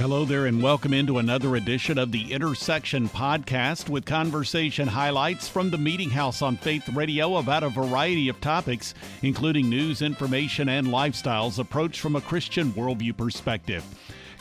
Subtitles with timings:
[0.00, 5.68] Hello there, and welcome into another edition of the Intersection Podcast with conversation highlights from
[5.68, 10.86] the Meeting House on Faith Radio about a variety of topics, including news, information, and
[10.86, 13.84] lifestyles approached from a Christian worldview perspective.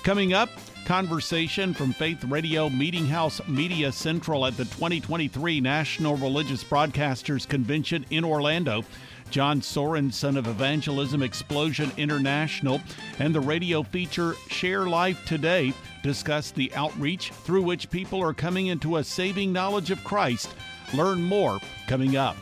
[0.02, 0.50] Coming up,
[0.86, 8.06] conversation from Faith Radio Meeting House Media Central at the 2023 National Religious Broadcasters Convention
[8.12, 8.86] in Orlando.
[9.30, 12.82] John Sorensen of Evangelism Explosion International
[13.20, 15.74] and the radio feature Share Life Today
[16.04, 20.50] discuss the outreach through which people are coming into a saving knowledge of Christ.
[20.94, 22.36] Learn more coming up.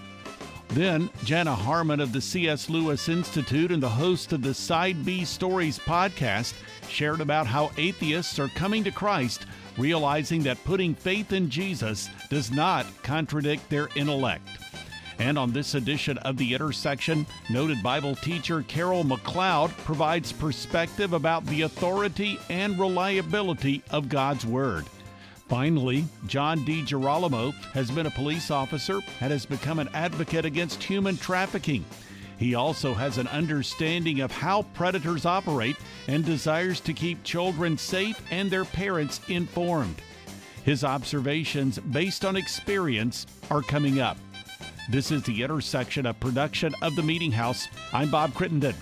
[0.70, 2.70] Then, Jana Harmon of the C.S.
[2.70, 6.54] Lewis Institute and the host of the Side B Stories podcast
[6.90, 9.46] shared about how atheists are coming to Christ,
[9.77, 14.48] realizing that putting faith in Jesus does not contradict their intellect.
[15.20, 21.45] And on this edition of The Intersection, noted Bible teacher Carol McLeod provides perspective about
[21.48, 24.85] the authority and reliability of God's Word.
[25.49, 31.18] Finally, John DiGirolamo has been a police officer and has become an advocate against human
[31.18, 31.85] trafficking.
[32.37, 38.21] He also has an understanding of how predators operate and desires to keep children safe
[38.29, 40.02] and their parents informed.
[40.63, 44.18] His observations, based on experience, are coming up.
[44.90, 47.68] This is the intersection of production of the Meeting House.
[47.91, 48.74] I'm Bob Crittenden.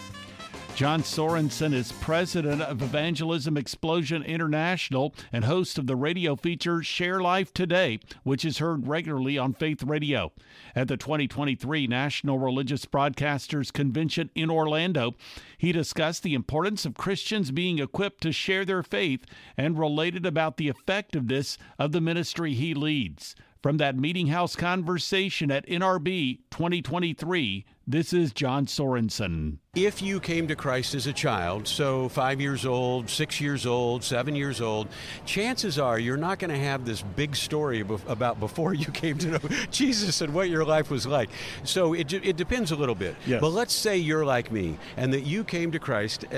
[0.76, 7.22] John Sorensen is president of Evangelism Explosion International and host of the radio feature Share
[7.22, 10.32] Life Today, which is heard regularly on Faith Radio.
[10.76, 15.16] At the 2023 National Religious Broadcasters Convention in Orlando,
[15.58, 19.26] he discussed the importance of Christians being equipped to share their faith
[19.58, 23.34] and related about the effectiveness of the ministry he leads.
[23.66, 29.60] From that Meeting House conversation at NRB 2023, this is John Sorensen.
[29.76, 34.06] If you came to Christ as a child, so five years old, six years old,
[34.06, 34.88] seven years old,
[35.26, 39.32] chances are you're not going to have this big story about before you came to
[39.32, 39.40] know
[39.72, 41.30] Jesus and what your life was like.
[41.66, 43.18] So it, it depends a little bit.
[43.28, 43.42] Yes.
[43.42, 46.38] But let's say you're like me and that you came to Christ uh,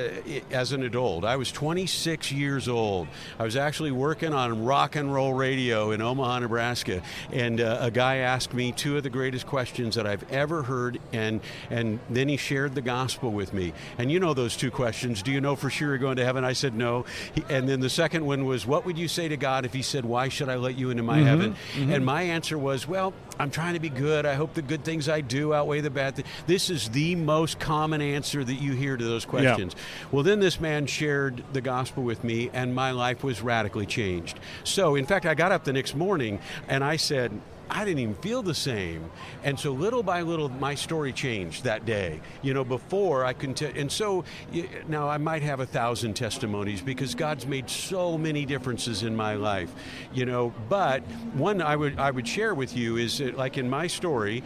[0.50, 1.24] as an adult.
[1.24, 3.08] I was 26 years old.
[3.38, 7.92] I was actually working on rock and roll radio in Omaha, Nebraska, and uh, a
[7.92, 11.37] guy asked me two of the greatest questions that I've ever heard, and
[11.70, 13.74] and then he shared the gospel with me.
[13.98, 15.22] And you know those two questions.
[15.22, 16.44] Do you know for sure you're going to heaven?
[16.44, 17.06] I said no.
[17.34, 19.82] He, and then the second one was, what would you say to God if He
[19.82, 21.56] said, Why should I let you into my mm-hmm, heaven?
[21.76, 21.94] Mm-hmm.
[21.94, 24.26] And my answer was, Well, I'm trying to be good.
[24.26, 26.28] I hope the good things I do outweigh the bad things.
[26.48, 29.74] This is the most common answer that you hear to those questions.
[29.76, 30.08] Yeah.
[30.12, 34.40] Well, then this man shared the gospel with me, and my life was radically changed.
[34.64, 37.32] So, in fact, I got up the next morning and I said,
[37.70, 39.10] I didn't even feel the same.
[39.44, 42.22] And so little by little, my story changed that day.
[42.42, 44.24] You know, before I couldn't, t- and so
[44.88, 49.36] now I might have a thousand testimonies because God's made so many differences in my
[49.36, 49.74] life.
[50.14, 51.02] You know, but
[51.34, 54.44] one I would I would share with you is that, like in my story,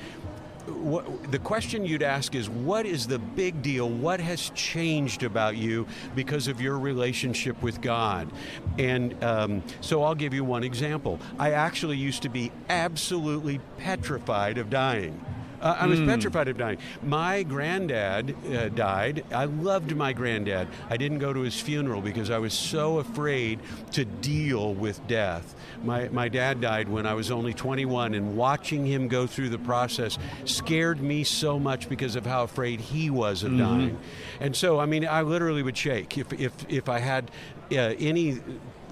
[0.67, 3.89] what, the question you'd ask is what is the big deal?
[3.89, 8.31] What has changed about you because of your relationship with God?
[8.77, 11.19] And um, so I'll give you one example.
[11.39, 15.23] I actually used to be absolutely petrified of dying.
[15.61, 16.07] Uh, I was mm.
[16.07, 16.79] petrified of dying.
[17.03, 19.23] My granddad uh, died.
[19.31, 20.67] I loved my granddad.
[20.89, 23.59] I didn't go to his funeral because I was so afraid
[23.91, 25.55] to deal with death.
[25.83, 29.59] My, my dad died when I was only 21, and watching him go through the
[29.59, 33.59] process scared me so much because of how afraid he was of mm-hmm.
[33.59, 33.99] dying.
[34.39, 37.29] And so, I mean, I literally would shake if, if, if I had
[37.71, 38.39] uh, any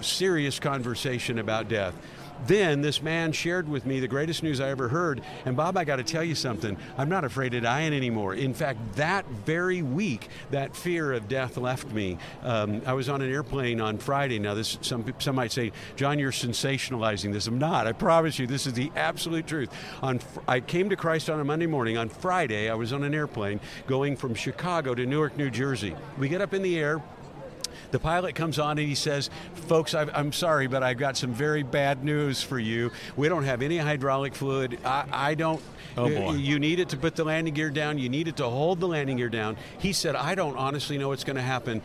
[0.01, 1.95] serious conversation about death.
[2.47, 5.21] Then this man shared with me the greatest news I ever heard.
[5.45, 6.77] And Bob, I got to tell you something.
[6.97, 8.33] I'm not afraid of dying anymore.
[8.33, 12.17] In fact, that very week, that fear of death left me.
[12.43, 14.39] Um, I was on an airplane on Friday.
[14.39, 17.47] Now, this some some might say, John, you're sensationalizing this.
[17.47, 17.87] I'm not.
[17.87, 19.69] I promise you, this is the absolute truth.
[20.01, 21.97] On I came to Christ on a Monday morning.
[21.97, 25.95] On Friday, I was on an airplane going from Chicago to Newark, New Jersey.
[26.17, 27.01] We get up in the air
[27.91, 29.29] the pilot comes on and he says,
[29.67, 32.91] Folks, i am sorry, but I've got some very bad news for you.
[33.15, 34.79] We don't have any hydraulic fluid.
[34.85, 35.61] I, I don't.
[35.97, 36.33] Oh boy.
[36.33, 37.97] You need it to put the landing gear down.
[37.97, 39.57] You need it to hold the landing gear down.
[39.79, 41.81] He said, I don't honestly know what's going to happen.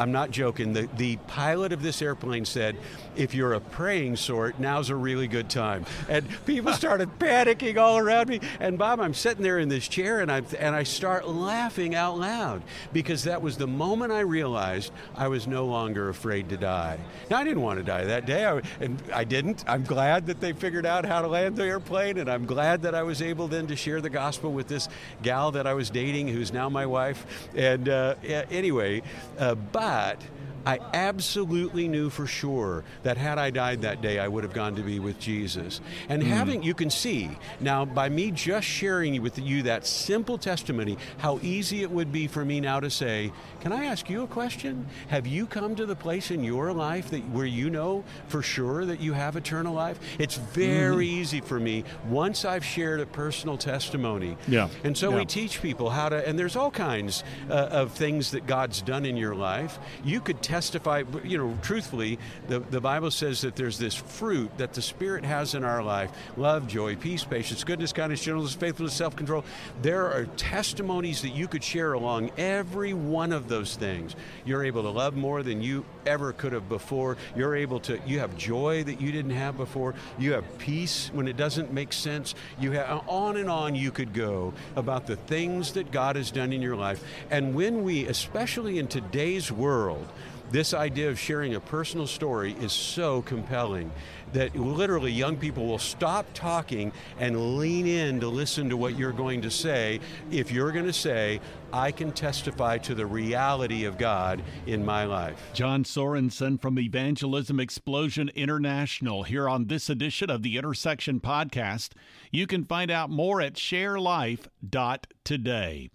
[0.00, 0.72] I'm not joking.
[0.72, 2.74] The, the pilot of this airplane said,
[3.16, 5.84] if you're a praying sort, now's a really good time.
[6.08, 8.40] And people started panicking all around me.
[8.60, 12.18] And Bob, I'm sitting there in this chair and I and I start laughing out
[12.18, 12.62] loud
[12.94, 16.98] because that was the moment I realized I was no longer afraid to die.
[17.28, 19.64] Now I didn't want to die that day, I, and I didn't.
[19.66, 22.94] I'm glad that they figured out how to land the airplane, and I'm glad that
[22.94, 24.88] I was able then to share the gospel with this
[25.22, 27.26] gal that I was dating, who's now my wife.
[27.54, 29.02] And uh, anyway,
[29.38, 30.22] uh, but that,
[30.66, 34.74] I absolutely knew for sure that had I died that day, I would have gone
[34.76, 35.80] to be with Jesus.
[36.08, 36.26] And mm.
[36.26, 37.30] having, you can see
[37.60, 42.26] now by me just sharing with you that simple testimony, how easy it would be
[42.26, 44.86] for me now to say, Can I ask you a question?
[45.08, 48.84] Have you come to the place in your life that where you know for sure
[48.84, 49.98] that you have eternal life?
[50.18, 51.12] It's very mm.
[51.12, 54.36] easy for me once I've shared a personal testimony.
[54.46, 54.68] Yeah.
[54.84, 55.16] And so yeah.
[55.16, 59.04] we teach people how to, and there's all kinds uh, of things that God's done
[59.04, 59.78] in your life.
[60.04, 62.18] You could testify, you know, truthfully,
[62.48, 66.10] the, the Bible says that there's this fruit that the Spirit has in our life
[66.36, 69.44] love, joy, peace, patience, goodness, kindness, gentleness, faithfulness, self control.
[69.80, 74.16] There are testimonies that you could share along every one of those things.
[74.44, 77.16] You're able to love more than you ever could have before.
[77.36, 79.94] You're able to, you have joy that you didn't have before.
[80.18, 82.34] You have peace when it doesn't make sense.
[82.58, 86.52] You have, on and on you could go about the things that God has done
[86.52, 87.04] in your life.
[87.30, 90.08] And when we, especially in today's world,
[90.50, 93.90] this idea of sharing a personal story is so compelling
[94.32, 99.12] that literally young people will stop talking and lean in to listen to what you're
[99.12, 99.98] going to say
[100.30, 101.40] if you're going to say,
[101.72, 105.40] I can testify to the reality of God in my life.
[105.52, 111.90] John Sorensen from Evangelism Explosion International here on this edition of the Intersection Podcast.
[112.32, 115.90] You can find out more at sharelife.today.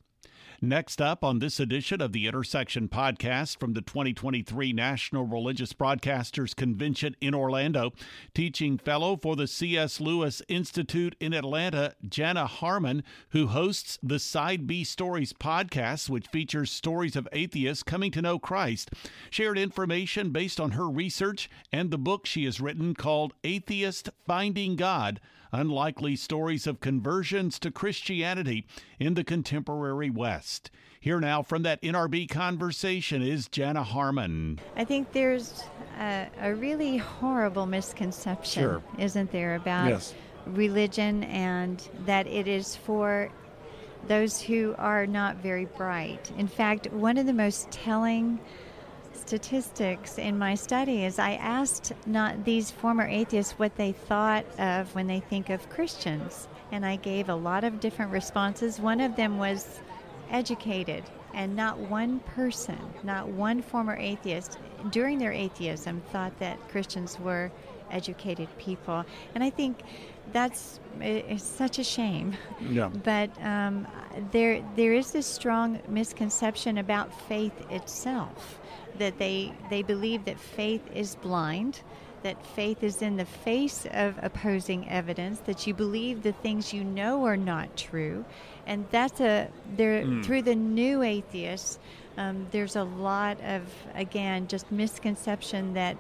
[0.62, 6.56] Next up on this edition of the Intersection podcast from the 2023 National Religious Broadcasters
[6.56, 7.92] Convention in Orlando,
[8.34, 10.00] teaching fellow for the C.S.
[10.00, 16.72] Lewis Institute in Atlanta, Jana Harmon, who hosts the Side B Stories podcast, which features
[16.72, 18.92] stories of atheists coming to know Christ,
[19.30, 24.78] shared information based on her research and the book she has written called Atheist Finding
[24.78, 25.20] God
[25.56, 28.66] unlikely stories of conversions to Christianity
[29.00, 30.70] in the contemporary West.
[31.00, 34.60] Here now from that NRB conversation is Jana Harmon.
[34.76, 35.64] I think there's
[36.00, 38.84] a, a really horrible misconception, sure.
[38.98, 40.14] isn't there, about yes.
[40.46, 43.30] religion and that it is for
[44.08, 46.32] those who are not very bright.
[46.38, 48.40] In fact, one of the most telling
[49.26, 54.94] statistics in my study is I asked not these former atheists what they thought of
[54.94, 58.80] when they think of Christians, and I gave a lot of different responses.
[58.80, 59.80] One of them was
[60.30, 64.60] educated, and not one person, not one former atheist
[64.92, 67.52] during their atheism thought that Christians were
[67.90, 69.04] educated people.
[69.34, 69.82] And I think
[70.34, 72.36] that's it's such a shame.
[72.62, 72.90] Yeah.
[73.04, 73.88] But um,
[74.32, 78.60] there there is this strong misconception about faith itself
[79.00, 81.82] that they they believe that faith is blind
[82.26, 86.84] that faith is in the face of opposing evidence that you believe the things you
[86.84, 88.26] know are not true
[88.66, 89.48] and that's a
[89.78, 90.26] there mm.
[90.26, 91.78] through the new atheists
[92.18, 93.62] um, there's a lot of
[93.94, 95.96] again just misconception that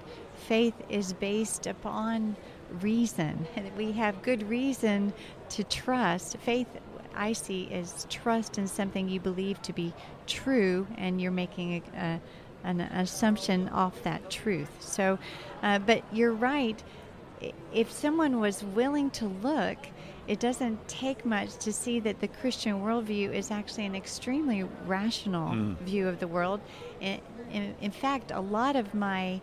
[0.47, 2.36] faith is based upon
[2.81, 5.13] reason And we have good reason
[5.50, 6.68] to trust faith
[7.13, 9.94] i see is trust in something you believe to be
[10.25, 12.21] true and you're making a, a
[12.65, 14.69] an assumption off that truth.
[14.79, 15.17] So,
[15.63, 16.81] uh, but you're right.
[17.73, 19.77] If someone was willing to look,
[20.27, 25.51] it doesn't take much to see that the Christian worldview is actually an extremely rational
[25.51, 25.77] mm.
[25.79, 26.62] view of the world.
[27.00, 27.19] In,
[27.51, 29.39] in, in, fact, a lot of my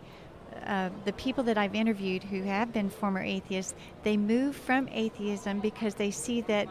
[0.65, 5.59] uh, the people that I've interviewed who have been former atheists, they move from atheism
[5.59, 6.67] because they see that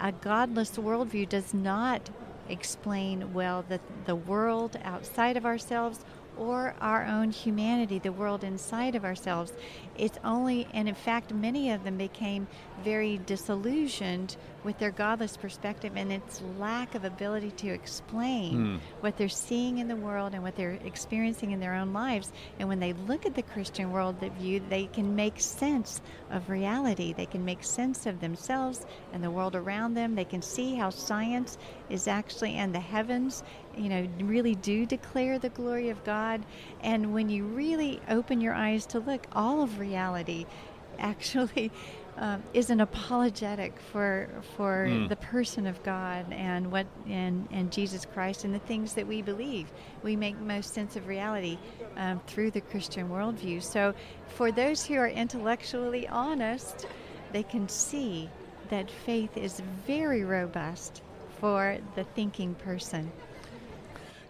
[0.00, 2.08] a godless worldview does not
[2.50, 6.04] explain well the, the world outside of ourselves
[6.36, 9.52] or our own humanity, the world inside of ourselves.
[9.96, 12.46] It's only, and in fact, many of them became
[12.82, 18.80] very disillusioned with their godless perspective and its lack of ability to explain mm.
[19.00, 22.32] what they're seeing in the world and what they're experiencing in their own lives.
[22.58, 26.50] And when they look at the Christian world that view, they can make sense of
[26.50, 27.12] reality.
[27.12, 30.14] They can make sense of themselves and the world around them.
[30.14, 31.56] They can see how science
[31.88, 33.42] is actually, and the heavens,
[33.76, 36.44] you know, really do declare the glory of God.
[36.82, 40.46] And when you really open your eyes to look, all of reality
[40.98, 41.72] actually
[42.16, 45.08] um, is an apologetic for for mm.
[45.08, 49.22] the person of God and what and and Jesus Christ and the things that we
[49.22, 49.68] believe.
[50.02, 51.58] We make most sense of reality
[51.96, 53.62] um, through the Christian worldview.
[53.62, 53.94] So,
[54.28, 56.86] for those who are intellectually honest,
[57.32, 58.28] they can see
[58.70, 61.02] that faith is very robust
[61.40, 63.10] for the thinking person.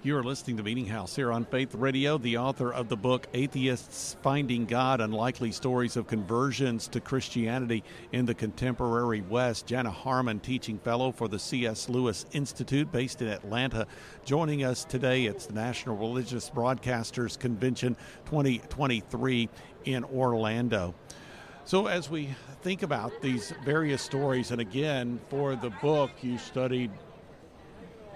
[0.02, 2.16] You're listening to Meeting House here on Faith Radio.
[2.16, 8.24] The author of the book Atheists Finding God Unlikely Stories of Conversions to Christianity in
[8.24, 9.66] the Contemporary West.
[9.66, 11.90] Jana Harmon, teaching fellow for the C.S.
[11.90, 13.86] Lewis Institute based in Atlanta,
[14.24, 15.26] joining us today.
[15.26, 19.50] It's the National Religious Broadcasters Convention 2023
[19.84, 20.94] in Orlando.
[21.66, 22.30] So, as we
[22.62, 26.90] think about these various stories, and again, for the book, you studied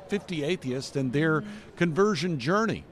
[0.08, 1.76] 50 atheists and their mm-hmm.
[1.76, 2.84] conversion journey.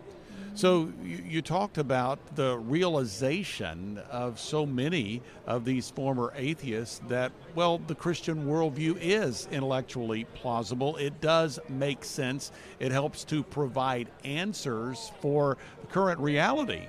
[0.54, 7.32] So you, you, talked about the realization of so many of these former atheists that,
[7.54, 10.96] well, the Christian worldview is intellectually plausible.
[10.98, 12.52] It does make sense.
[12.80, 15.56] It helps to provide answers for
[15.90, 16.82] current reality.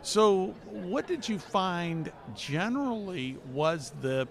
[0.00, 4.26] So, what did you find generally was the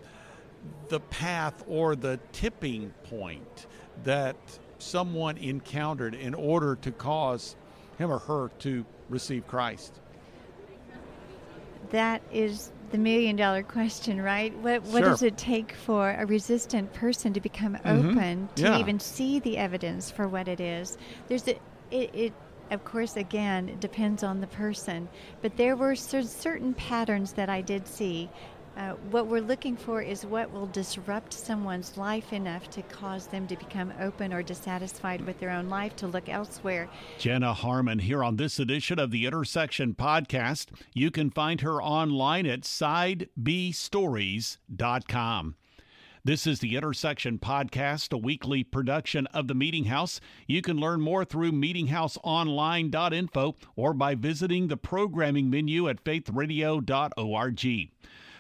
[0.88, 3.68] the path or the tipping point
[4.04, 4.36] that
[4.80, 7.56] someone encountered in order to cause
[7.98, 10.00] him or her to receive Christ?
[11.92, 14.56] That is the million dollar question, right?
[14.60, 15.10] What what sure.
[15.10, 18.10] does it take for a resistant person to become mm-hmm.
[18.10, 18.80] open to yeah.
[18.80, 20.98] even see the evidence for what it is?
[21.28, 21.60] There's a
[21.92, 22.34] it, it
[22.72, 25.08] of course again it depends on the person,
[25.42, 28.30] but there were certain patterns that I did see
[28.78, 33.48] uh, what we're looking for is what will disrupt someone's life enough to cause them
[33.48, 36.90] to become open or dissatisfied with their own life to look elsewhere.
[37.18, 40.68] Jana Harmon here on this edition of the Intersection Podcast.
[40.94, 45.56] You can find her online at sidebstories.com.
[46.26, 50.20] This is the Intersection Podcast, a weekly production of the Meeting House.
[50.48, 57.92] You can learn more through meetinghouseonline.info or by visiting the programming menu at faithradio.org.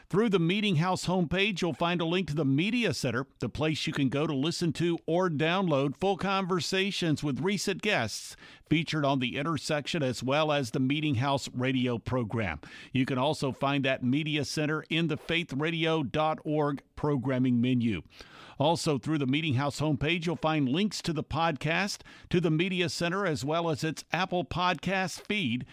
[0.07, 3.87] Through the Meeting House homepage, you'll find a link to the Media Center, the place
[3.87, 8.35] you can go to listen to or download full conversations with recent guests
[8.69, 12.59] featured on the intersection as well as the Meeting House radio program.
[12.93, 18.03] You can also find that Media Center in the faithradio.org programming menu.
[18.59, 22.89] Also, through the Meeting House homepage, you'll find links to the podcast, to the Media
[22.89, 25.65] Center, as well as its Apple Podcast feed.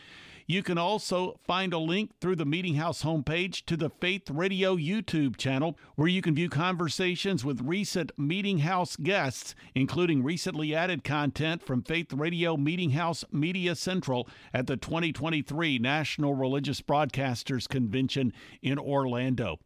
[0.53, 4.77] You can also find a link through the Meeting House homepage to the Faith Radio
[4.77, 11.05] YouTube channel, where you can view conversations with recent Meeting House guests, including recently added
[11.05, 18.35] content from Faith Radio Meeting House Media Central at the 2023 National Religious Broadcasters Convention
[18.61, 19.59] in Orlando.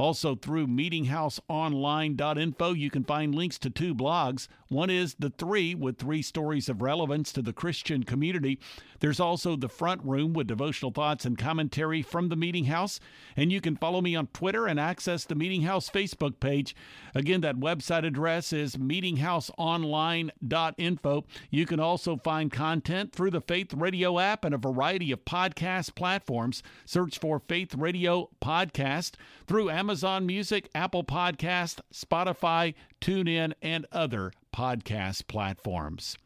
[0.00, 4.48] Also, through meetinghouseonline.info, you can find links to two blogs.
[4.68, 8.58] One is The Three, with three stories of relevance to the Christian community.
[9.00, 12.98] There's also The Front Room, with devotional thoughts and commentary from the Meeting House.
[13.36, 16.74] And you can follow me on Twitter and access the Meeting House Facebook page.
[17.14, 21.24] Again, that website address is meetinghouseonline.info.
[21.50, 25.94] You can also find content through the Faith Radio app and a variety of podcast
[25.94, 26.62] platforms.
[26.86, 29.16] Search for Faith Radio Podcast
[29.46, 29.89] through Amazon.
[29.90, 36.16] Amazon Music, Apple Podcast, Spotify, TuneIn, and other podcast platforms.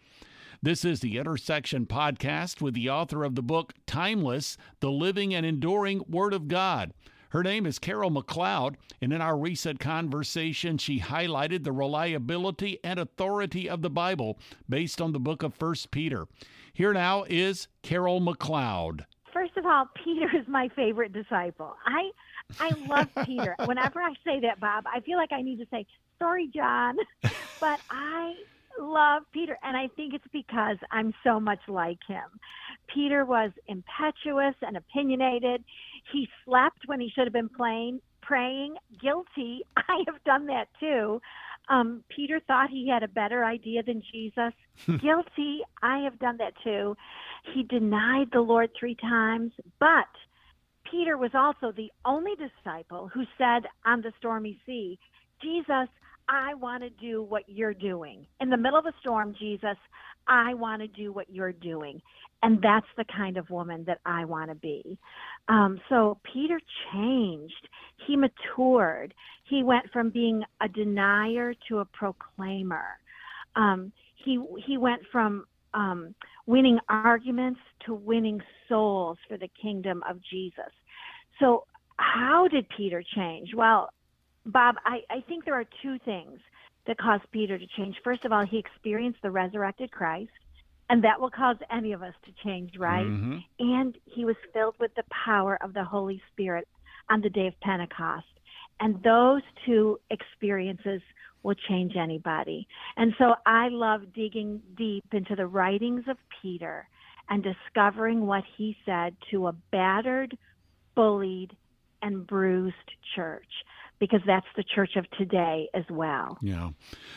[0.63, 5.47] This is the Intersection Podcast with the author of the book Timeless The Living and
[5.47, 6.93] Enduring Word of God.
[7.31, 12.99] Her name is Carol McLeod, and in our recent conversation, she highlighted the reliability and
[12.99, 16.27] authority of the Bible based on the book of First Peter.
[16.75, 19.07] Here now is Carol McLeod.
[19.33, 21.75] First of all, Peter is my favorite disciple.
[21.87, 22.11] I
[22.59, 23.57] I love Peter.
[23.67, 25.87] Whenever I say that, Bob, I feel like I need to say,
[26.19, 26.97] sorry, John.
[27.61, 28.35] but I
[28.79, 32.25] love Peter, and I think it's because I'm so much like him.
[32.93, 35.65] Peter was impetuous and opinionated.
[36.13, 38.77] He slept when he should have been playing, praying.
[39.01, 39.63] Guilty.
[39.77, 41.21] I have done that too.
[41.69, 44.53] Um, Peter thought he had a better idea than Jesus.
[44.87, 45.61] Guilty.
[45.83, 46.97] I have done that too.
[47.55, 50.09] He denied the Lord three times, but
[50.91, 54.99] Peter was also the only disciple who said on the stormy sea,
[55.43, 55.89] Jesus,
[56.29, 58.27] I want to do what you're doing.
[58.41, 59.77] In the middle of a storm, Jesus,
[60.27, 62.01] I want to do what you're doing.
[62.43, 64.99] And that's the kind of woman that I want to be.
[65.49, 66.61] Um, so Peter
[66.93, 67.69] changed.
[68.07, 69.15] He matured.
[69.45, 72.85] He went from being a denier to a proclaimer.
[73.57, 76.15] Um, he he went from um,
[76.47, 80.73] winning arguments to winning souls for the kingdom of Jesus.
[81.41, 81.65] So,
[81.97, 83.55] how did Peter change?
[83.55, 83.91] Well,
[84.47, 86.41] Bob, I, I think there are two things
[86.87, 87.97] that caused Peter to change.
[88.03, 90.33] First of all, he experienced the resurrected Christ,
[90.91, 93.07] and that will cause any of us to change, right?
[93.07, 93.39] Mm-hmm.
[93.59, 96.69] And he was filled with the power of the Holy Spirit
[97.09, 98.27] on the day of Pentecost.
[98.81, 101.01] And those two experiences
[101.43, 102.67] will change anybody.
[102.97, 106.89] And so I love digging deep into the writings of Peter
[107.29, 110.37] and discovering what he said to a battered,
[110.95, 111.57] bullied,
[112.03, 112.77] and bruised
[113.15, 113.47] church
[113.99, 116.37] because that's the church of today as well.
[116.43, 116.71] Yeah.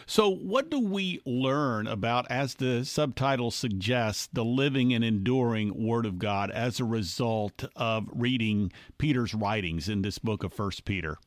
[0.06, 6.06] So, what do we learn about, as the subtitle suggests, the living and enduring Word
[6.06, 11.18] of God as a result of reading Peter's writings in this book of First Peter?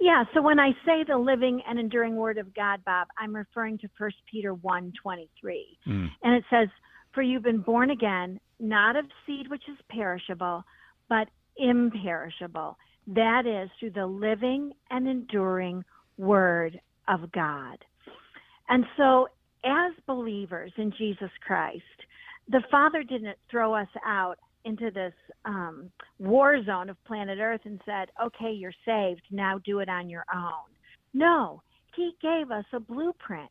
[0.00, 3.78] Yeah, so when I say the living and enduring word of God, Bob, I'm referring
[3.78, 5.78] to 1 Peter 1 23.
[5.86, 6.08] Mm.
[6.22, 6.68] And it says,
[7.14, 10.64] For you've been born again, not of seed which is perishable,
[11.08, 12.76] but imperishable.
[13.08, 15.84] That is through the living and enduring
[16.16, 17.78] word of God.
[18.68, 19.28] And so,
[19.64, 21.82] as believers in Jesus Christ,
[22.48, 25.12] the Father didn't throw us out into this
[25.44, 30.08] um, war zone of planet Earth and said, okay, you're saved, now do it on
[30.08, 30.68] your own.
[31.14, 31.62] No,
[31.96, 33.50] He gave us a blueprint.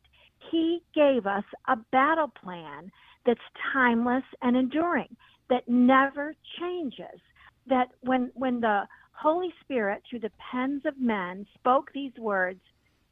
[0.52, 2.92] He gave us a battle plan
[3.26, 3.40] that's
[3.74, 5.16] timeless and enduring,
[5.50, 7.20] that never changes.
[7.68, 12.62] That when, when the Holy Spirit, through the pens of men, spoke these words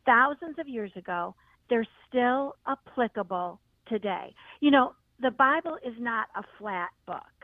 [0.06, 1.36] thousands of years ago,
[1.70, 4.34] they're still applicable today.
[4.62, 7.35] You know, the Bible is not a flat book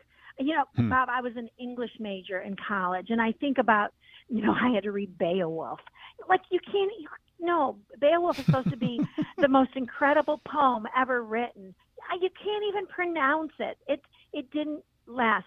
[0.42, 0.90] you know, hmm.
[0.90, 3.94] Bob, I was an English major in college, and I think about,
[4.30, 5.80] you know, I had to read Beowulf.
[6.28, 7.08] Like, you can't, you,
[7.40, 9.00] no, Beowulf is supposed to be
[9.38, 11.74] the most incredible poem ever written.
[12.20, 13.78] You can't even pronounce it.
[13.88, 14.02] It
[14.34, 15.46] it didn't last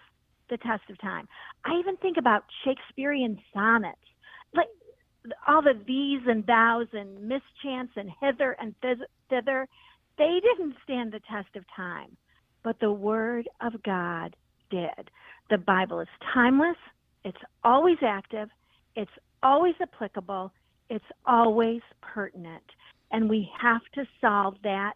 [0.49, 1.27] the test of time.
[1.63, 3.99] I even think about Shakespearean sonnets,
[4.53, 4.67] like
[5.47, 8.73] all the these and thous and mischance and hither and
[9.29, 9.67] thither.
[10.17, 12.15] They didn't stand the test of time,
[12.63, 14.35] but the Word of God
[14.69, 15.11] did.
[15.49, 16.77] The Bible is timeless,
[17.23, 18.49] it's always active,
[18.95, 19.11] it's
[19.43, 20.51] always applicable,
[20.89, 22.63] it's always pertinent.
[23.11, 24.95] And we have to solve that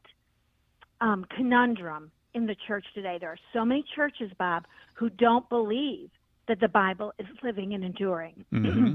[1.02, 3.18] um, conundrum in the church today.
[3.20, 6.10] There are so many churches, Bob, who don't believe
[6.48, 8.46] that the Bible is living and enduring.
[8.54, 8.94] Mm-hmm.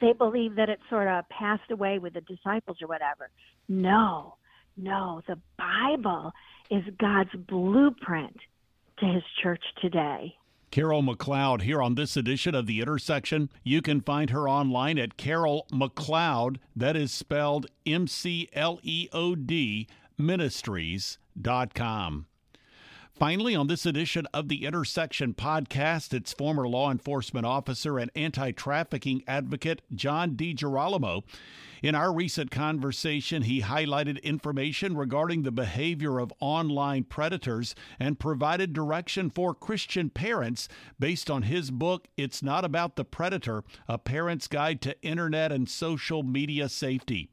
[0.00, 3.30] they believe that it sort of passed away with the disciples or whatever.
[3.66, 4.34] No,
[4.76, 6.32] no, the Bible
[6.70, 8.36] is God's blueprint
[9.00, 10.36] to his church today.
[10.70, 13.50] Carol McLeod here on this edition of The Intersection.
[13.64, 19.08] You can find her online at Carol McLeod, that is spelled M C L E
[19.12, 22.26] O D, ministries.com.
[23.20, 28.50] Finally, on this edition of the Intersection podcast, it's former law enforcement officer and anti
[28.50, 31.22] trafficking advocate John DiGirolamo.
[31.82, 38.72] In our recent conversation, he highlighted information regarding the behavior of online predators and provided
[38.72, 40.66] direction for Christian parents
[40.98, 45.68] based on his book, It's Not About the Predator A Parent's Guide to Internet and
[45.68, 47.28] Social Media Safety.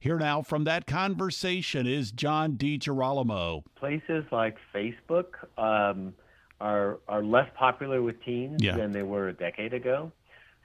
[0.00, 2.78] Here now from that conversation is John D.
[2.78, 3.64] DiGirolamo.
[3.76, 5.26] Places like Facebook
[5.58, 6.14] um,
[6.60, 8.76] are are less popular with teens yeah.
[8.76, 10.12] than they were a decade ago.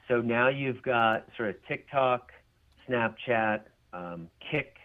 [0.07, 2.31] So now you've got sort of TikTok,
[2.87, 3.61] Snapchat,
[3.93, 4.75] um, Kik.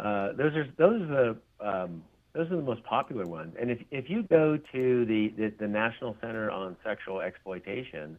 [0.00, 3.54] Uh, those are those are the um, those are the most popular ones.
[3.60, 8.18] And if if you go to the the, the National Center on Sexual Exploitation,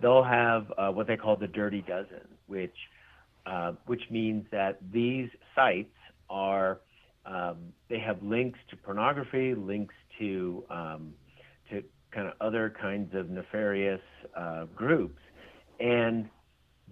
[0.00, 2.74] they'll have uh, what they call the Dirty Dozen, which
[3.46, 5.94] uh, which means that these sites
[6.30, 6.80] are
[7.26, 11.14] um, they have links to pornography, links to um,
[11.70, 14.00] to kind of other kinds of nefarious
[14.36, 15.20] uh, groups,
[15.80, 16.28] and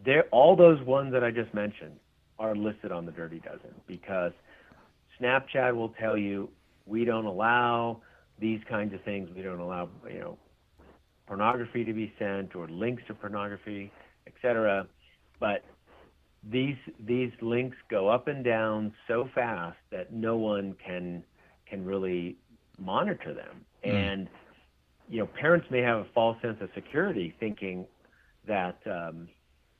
[0.04, 1.96] they're all those ones that I just mentioned
[2.38, 4.32] are listed on the Dirty Dozen because
[5.20, 6.48] Snapchat will tell you
[6.86, 8.00] we don't allow
[8.38, 9.28] these kinds of things.
[9.34, 10.38] We don't allow you know
[11.26, 13.92] pornography to be sent or links to pornography,
[14.26, 14.86] etc.
[15.38, 15.64] But
[16.50, 21.22] these these links go up and down so fast that no one can
[21.68, 22.36] can really
[22.78, 23.64] monitor them.
[23.84, 24.12] Mm.
[24.12, 24.28] and
[25.08, 27.86] you know parents may have a false sense of security thinking
[28.46, 29.28] that um,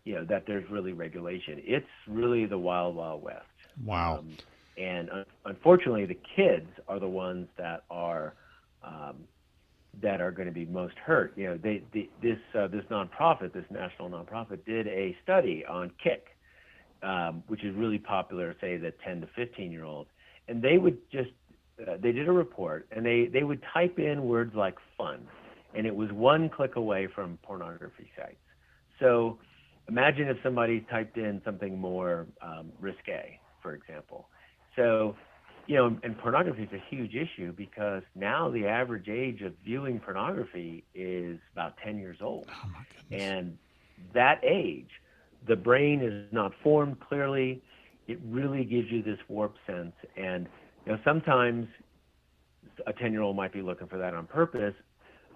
[0.05, 1.61] you know that there's really regulation.
[1.65, 3.45] It's really the wild wild west.
[3.85, 4.19] Wow.
[4.19, 4.37] Um,
[4.79, 8.35] and un- unfortunately the kids are the ones that are
[8.83, 9.17] um,
[10.03, 11.33] that are going to be most hurt.
[11.37, 15.91] You know they, they this uh, this nonprofit this national nonprofit did a study on
[16.03, 16.32] Kik
[17.03, 20.11] um, which is really popular, say the 10 to 15 year olds,
[20.49, 21.31] and they would just
[21.87, 25.27] uh, they did a report and they they would type in words like fun,
[25.75, 28.37] and it was one click away from pornography sites.
[29.01, 29.39] So
[29.89, 34.29] imagine if somebody typed in something more um, risque, for example.
[34.77, 35.17] So
[35.67, 40.01] you know, and pornography is a huge issue because now the average age of viewing
[40.01, 42.49] pornography is about 10 years old.
[42.51, 42.71] Oh
[43.11, 43.57] and
[44.15, 44.91] that age,
[45.47, 47.63] the brain is not formed clearly.
[48.09, 49.93] It really gives you this warped sense.
[50.17, 50.49] And
[50.87, 51.67] you know, sometimes
[52.87, 54.75] a 10 year old might be looking for that on purpose.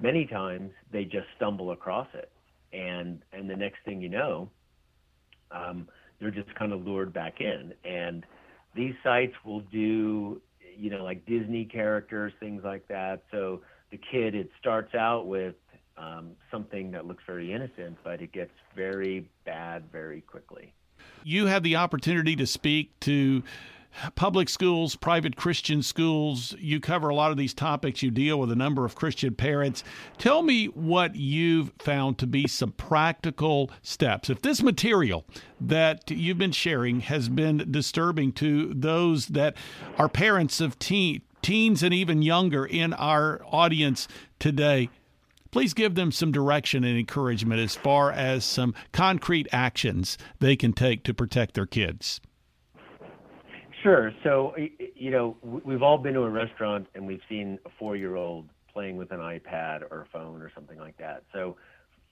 [0.00, 2.30] Many times they just stumble across it.
[2.72, 4.50] And, and the next thing you know,
[5.50, 5.88] um,
[6.20, 7.72] they're just kind of lured back in.
[7.84, 8.24] And
[8.74, 10.40] these sites will do,
[10.76, 13.22] you know, like Disney characters, things like that.
[13.30, 15.54] So the kid, it starts out with
[15.98, 20.72] um, something that looks very innocent, but it gets very bad very quickly.
[21.24, 23.42] You had the opportunity to speak to
[24.14, 26.54] public schools, private Christian schools.
[26.58, 28.02] You cover a lot of these topics.
[28.02, 29.82] You deal with a number of Christian parents.
[30.18, 34.30] Tell me what you've found to be some practical steps.
[34.30, 35.24] If this material
[35.60, 39.56] that you've been sharing has been disturbing to those that
[39.98, 44.90] are parents of teen, teens and even younger in our audience today,
[45.56, 50.70] please give them some direction and encouragement as far as some concrete actions they can
[50.70, 52.20] take to protect their kids.
[53.82, 54.12] Sure.
[54.22, 54.54] So,
[54.94, 58.50] you know, we've all been to a restaurant and we've seen a four year old
[58.70, 61.22] playing with an iPad or a phone or something like that.
[61.32, 61.56] So,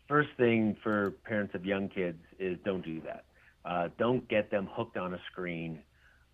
[0.09, 3.25] first thing for parents of young kids is don't do that.
[3.67, 5.81] Uh, don't get them hooked on a screen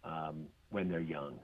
[0.04, 1.40] um, when they're young.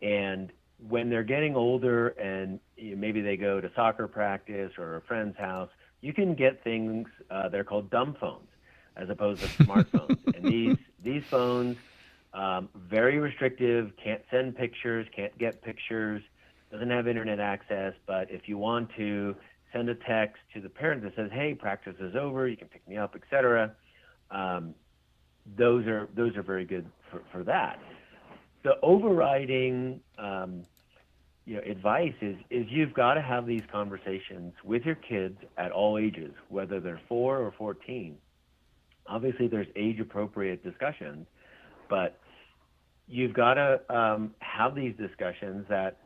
[0.00, 0.50] And
[0.88, 5.00] when they're getting older and you know, maybe they go to soccer practice or a
[5.02, 8.48] friend's house, you can get things uh, they're called dumb phones
[8.96, 10.18] as opposed to smartphones.
[10.36, 11.76] and these these phones
[12.34, 16.22] um, very restrictive, can't send pictures, can't get pictures,
[16.70, 17.92] doesn't have internet access.
[18.06, 19.36] But if you want to
[19.72, 22.86] send a text to the parent that says, "Hey, practice is over, you can pick
[22.88, 23.74] me up," etc.
[24.30, 24.74] Um,
[25.56, 27.78] those are those are very good for, for that.
[28.62, 30.62] The overriding um,
[31.44, 35.72] you know, advice is is you've got to have these conversations with your kids at
[35.72, 38.16] all ages, whether they're four or fourteen.
[39.06, 41.26] Obviously, there's age appropriate discussions,
[41.88, 42.20] but
[43.08, 45.98] you've got to um, have these discussions that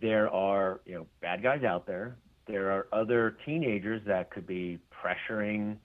[0.00, 2.16] there are you know bad guys out there.
[2.46, 5.76] There are other teenagers that could be pressuring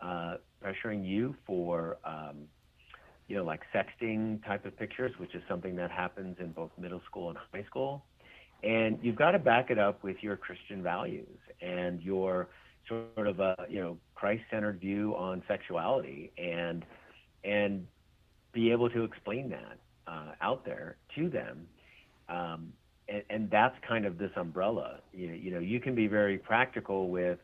[0.00, 2.48] uh, pressuring you for um,
[3.28, 7.00] you know like sexting type of pictures, which is something that happens in both middle
[7.08, 8.04] school and high school
[8.62, 12.48] and you've got to back it up with your Christian values and your
[12.88, 16.84] sort of a you know Christ-centered view on sexuality, and
[17.44, 17.86] and
[18.52, 21.66] be able to explain that uh, out there to them.
[22.28, 22.72] Um,
[23.08, 25.00] and, and, that's kind of this umbrella.
[25.12, 27.38] You, you know, you can be very practical with,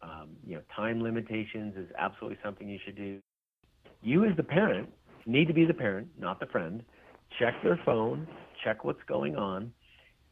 [0.00, 3.18] um, you know, time limitations is absolutely something you should do.
[4.00, 4.88] You as the parent
[5.26, 6.84] need to be the parent, not the friend.
[7.38, 8.28] Check their phone,
[8.62, 9.72] check what's going on,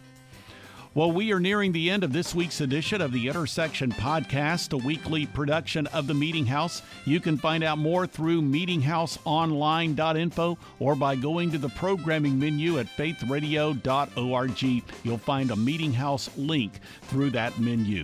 [0.93, 4.77] Well, we are nearing the end of this week's edition of the Intersection Podcast, a
[4.77, 6.81] weekly production of the Meeting House.
[7.05, 12.87] You can find out more through meetinghouseonline.info or by going to the programming menu at
[12.87, 14.83] faithradio.org.
[15.03, 16.73] You'll find a Meeting House link
[17.03, 18.03] through that menu.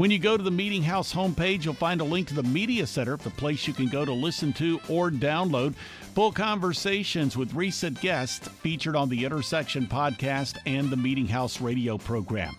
[0.00, 2.86] When you go to the Meeting House homepage, you'll find a link to the Media
[2.86, 5.74] Center, the place you can go to listen to or download
[6.14, 11.98] full conversations with recent guests featured on the Intersection podcast and the Meeting House radio
[11.98, 12.56] program.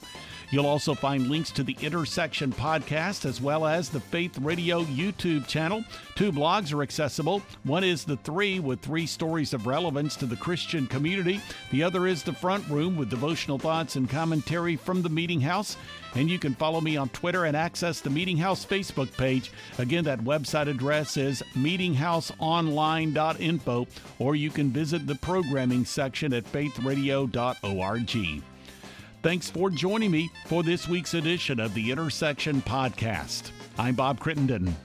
[0.51, 5.47] You'll also find links to the Intersection podcast as well as the Faith Radio YouTube
[5.47, 5.85] channel.
[6.15, 7.41] Two blogs are accessible.
[7.63, 11.39] One is The Three with three stories of relevance to the Christian community.
[11.71, 15.77] The other is The Front Room with devotional thoughts and commentary from the Meeting House.
[16.15, 19.53] And you can follow me on Twitter and access the Meeting House Facebook page.
[19.77, 23.87] Again, that website address is meetinghouseonline.info,
[24.19, 28.43] or you can visit the programming section at faithradio.org.
[29.23, 33.51] Thanks for joining me for this week's edition of the Intersection Podcast.
[33.77, 34.75] I'm Bob Crittenden.